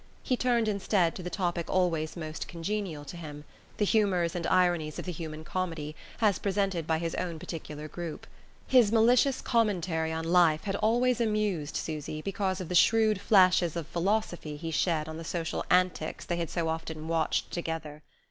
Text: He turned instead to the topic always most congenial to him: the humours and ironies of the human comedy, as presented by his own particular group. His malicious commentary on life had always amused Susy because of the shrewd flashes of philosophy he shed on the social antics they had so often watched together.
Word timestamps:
He 0.23 0.35
turned 0.35 0.67
instead 0.67 1.13
to 1.13 1.21
the 1.21 1.29
topic 1.29 1.69
always 1.69 2.17
most 2.17 2.47
congenial 2.47 3.05
to 3.05 3.15
him: 3.15 3.43
the 3.77 3.85
humours 3.85 4.33
and 4.33 4.47
ironies 4.47 4.97
of 4.97 5.05
the 5.05 5.11
human 5.11 5.43
comedy, 5.43 5.95
as 6.21 6.39
presented 6.39 6.87
by 6.87 6.97
his 6.97 7.13
own 7.13 7.37
particular 7.37 7.87
group. 7.87 8.25
His 8.65 8.91
malicious 8.91 9.41
commentary 9.41 10.11
on 10.11 10.25
life 10.25 10.63
had 10.63 10.75
always 10.77 11.21
amused 11.21 11.75
Susy 11.75 12.19
because 12.19 12.59
of 12.59 12.67
the 12.67 12.73
shrewd 12.73 13.21
flashes 13.21 13.75
of 13.75 13.85
philosophy 13.89 14.57
he 14.57 14.71
shed 14.71 15.07
on 15.07 15.17
the 15.17 15.23
social 15.23 15.63
antics 15.69 16.25
they 16.25 16.37
had 16.37 16.49
so 16.49 16.67
often 16.67 17.07
watched 17.07 17.51
together. 17.51 18.01